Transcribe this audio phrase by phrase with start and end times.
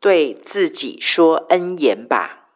[0.00, 2.48] 对自己说恩言吧。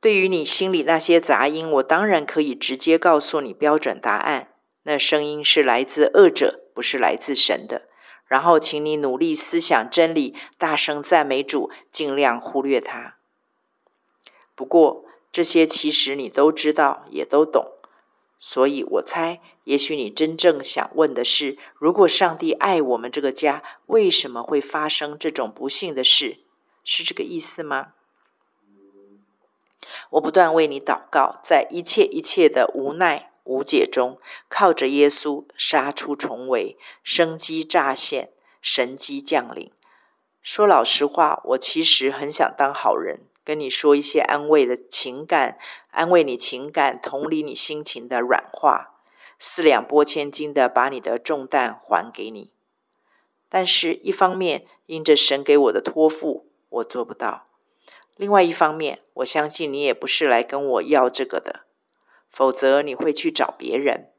[0.00, 4.52] 对于你心里那些杂音，我当然可以直接告诉你标准答案。
[4.84, 7.88] 那声音是来自恶者，不是来自神的。
[8.26, 13.16] 然后，请你努力思想真理，大声赞美主，尽量忽略它。
[14.54, 17.77] 不过，这些其实你都知道，也都懂。
[18.40, 26.38] 所以我猜，也许你真正想问的是：如果上帝爱我们这个家，为什么会发生这种不幸的事？
[26.84, 27.94] 是这个意思吗？
[30.10, 38.30] 我不断为你祷告，在一切一切的无奈无解中，靠着耶稣杀出重围，生机乍现，
[38.62, 39.70] 神机降临。
[40.42, 43.20] 说老实话，我其实很想当好人。
[43.48, 45.56] 跟你说一些安慰的情感，
[45.92, 49.00] 安慰你情感，同理你心情的软话，
[49.38, 52.52] 四两拨千斤的把你的重担还给你。
[53.48, 57.46] 但是，一方面因着神给我的托付，我做不到；
[58.16, 61.60] 另外一方面，我相信你也不是来跟我要这个的，
[62.28, 64.10] 否则你会去找别人。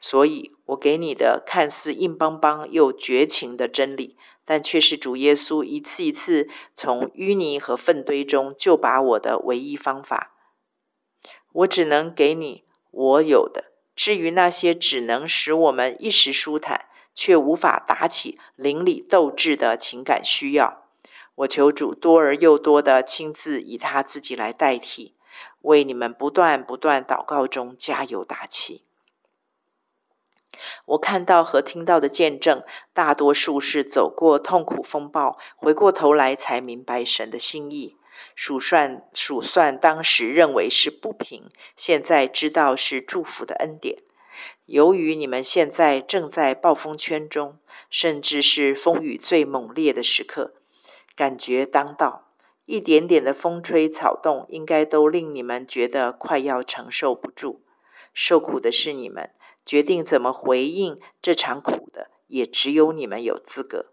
[0.00, 4.16] 所以我给你的看似硬邦邦又绝情的真理。
[4.42, 10.32] 但却是主耶稣一次一次从淤泥和粪堆中救拔我的唯一方法。
[11.52, 13.66] 我只能给你我有的。
[13.94, 20.88] 至于那些只能使我们一时舒坦，却无法打起邻里斗志的情感需要，
[21.36, 25.14] 我求主多而又多的亲自以他自己来代替，
[25.60, 28.86] 为你们不断不断祷告中加油打气。
[30.86, 37.96] 我看到和听到的见证，大多数是走过痛苦风暴，回过头来才明白神的心意。
[38.34, 44.02] 数算数算当时认为是不平，现在知道是祝福的恩典。
[44.66, 47.58] 由于你们现在正在暴风圈中，
[47.90, 50.54] 甚至是风雨最猛烈的时刻，
[51.16, 52.28] 感觉当道，
[52.66, 57.62] 一点点的风吹草动，应该都令你们觉得快要承受不住。
[58.14, 59.30] 受苦的是你们。
[59.70, 63.86] 决定怎么回应这场苦的，也只有你们有资格。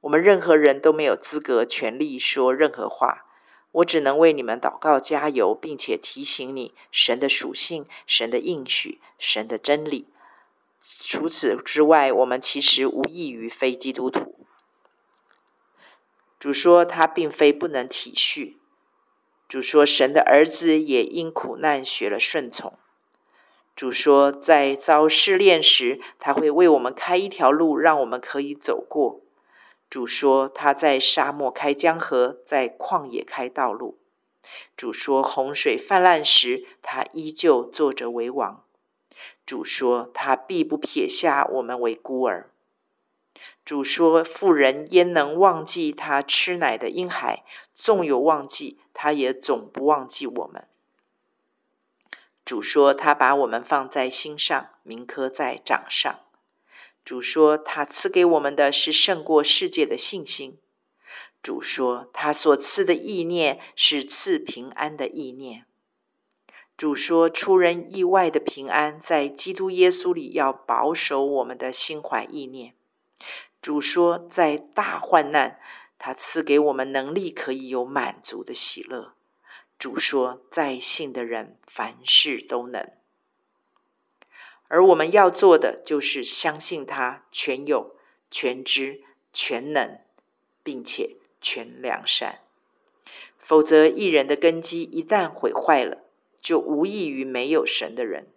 [0.00, 3.24] 我们任何人都没有资格、权利说任何话。
[3.70, 10.08] 我只能为你们祷告、加油，并且提醒你神的属性、神的应许、神的真理。
[10.98, 14.44] 除此之外，我们其实无异于非基督徒。
[16.40, 18.56] 主说他并非不能体恤。
[19.46, 22.76] 主说神的儿子也因苦难学了顺从。
[23.76, 29.20] 主说，在遭试炼时，他会为我们开一条路，让我们可以走过。
[29.90, 33.98] 主说，他在沙漠开江河，在旷野开道路。
[34.76, 38.62] 主说，洪水泛滥时，他依旧坐着为王。
[39.44, 42.50] 主说，他必不撇下我们为孤儿。
[43.64, 47.42] 主说，妇人焉能忘记他吃奶的婴孩？
[47.74, 50.68] 纵有忘记，他也总不忘记我们。
[52.44, 56.20] 主说：“他把我们放在心上，铭刻在掌上。”
[57.02, 60.58] 主说：“他赐给我们的是胜过世界的信心。”
[61.42, 65.64] 主说：“他所赐的意念是赐平安的意念。”
[66.76, 72.74] 主说：“出人意外的平安，在基督耶稣里要保守我们的心怀意念。”
[73.62, 75.58] 主说：“在大患难，
[75.98, 79.13] 他赐给我们能力，可以有满足的喜乐。”
[79.84, 82.90] 主说：“在信的人，凡事都能。”
[84.68, 87.94] 而我们要做的，就是相信他全有、
[88.30, 90.00] 全知、全能，
[90.62, 92.38] 并且全良善。
[93.38, 95.98] 否则，一人的根基一旦毁坏了，
[96.40, 98.28] 就无异于没有神的人，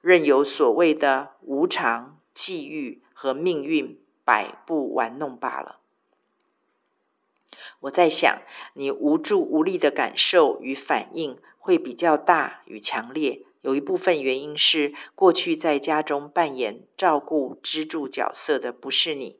[0.00, 5.80] 任由所谓的无常、际遇和命运摆布玩弄罢了。
[7.84, 8.42] 我在想，
[8.74, 13.42] 你无助无力的感受与反应会比较大与强烈。
[13.60, 19.38] 有一部分原因是，过去在家中扮演照顾支柱角色的不是你，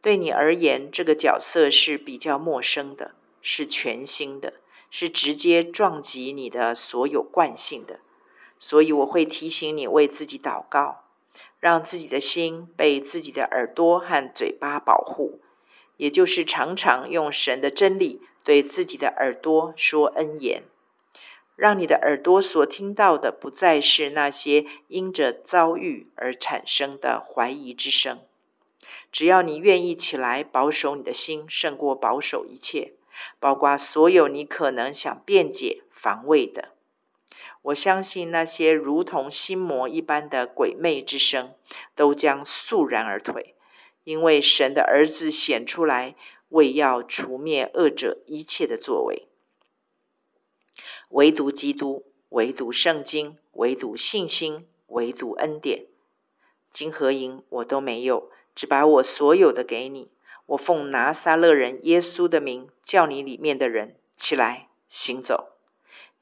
[0.00, 3.12] 对你而言，这个角色是比较陌生的，
[3.42, 4.54] 是全新的，
[4.90, 8.00] 是直接撞击你的所有惯性的。
[8.60, 11.04] 所以我会提醒你为自己祷告，
[11.58, 15.40] 让自己的心被自己的耳朵和嘴巴保护。
[15.98, 20.62] 也就是常常用神的真理对自己的耳朵说恩言，
[21.54, 28.20] 让你的耳朵所听到的不再是那些因着遭遇而产生的怀疑之声。
[29.12, 32.94] 只要你愿意起来保守你的心，胜过保守一切，
[33.38, 36.70] 包括所有你可能想辩解、防卫的。
[37.62, 41.52] 我相信那些如同心魔一般的鬼魅之声，
[41.94, 43.56] 都将肃然而退。
[44.04, 46.14] 因为神的儿子显出来，
[46.48, 49.28] 为要除灭恶者一切的作为。
[51.10, 55.86] 唯独基督，唯独圣经，唯独信心，唯独恩典。
[56.70, 60.10] 金和银我都没有，只把我所有的给你。
[60.46, 65.52] 我奉拿撒勒人耶稣的名，叫你里面的人起来行走。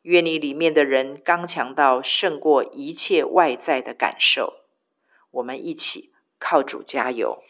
[0.03, 4.61] 愿你里面的人刚强到胜过一切外在的感受。
[5.33, 7.43] 我们一起靠主加油。